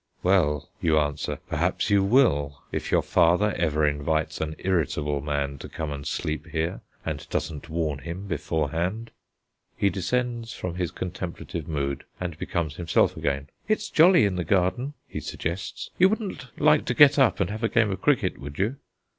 "Well," 0.23 0.67
you 0.81 0.97
answer, 0.97 1.37
"perhaps 1.47 1.91
you 1.91 2.03
will, 2.03 2.63
if 2.71 2.89
your 2.91 3.03
father 3.03 3.53
ever 3.55 3.85
invites 3.85 4.41
an 4.41 4.55
irritable 4.57 5.21
man 5.21 5.59
to 5.59 5.69
come 5.69 5.91
and 5.91 6.07
sleep 6.07 6.47
here, 6.47 6.81
and 7.05 7.29
doesn't 7.29 7.69
warn 7.69 7.99
him 7.99 8.25
beforehand." 8.25 9.11
He 9.77 9.91
descends 9.91 10.53
from 10.53 10.73
his 10.73 10.89
contemplative 10.89 11.67
mood, 11.67 12.03
and 12.19 12.35
becomes 12.39 12.77
himself 12.77 13.15
again. 13.15 13.49
"It's 13.67 13.91
jolly 13.91 14.25
in 14.25 14.37
the 14.37 14.43
garden," 14.43 14.95
he 15.07 15.19
suggests; 15.19 15.91
"you 15.99 16.09
wouldn't 16.09 16.47
like 16.59 16.85
to 16.85 16.95
get 16.95 17.19
up 17.19 17.39
and 17.39 17.51
have 17.51 17.63
a 17.63 17.69
game 17.69 17.91
of 17.91 18.01
cricket, 18.01 18.39
would 18.39 18.57
you?" 18.57 18.77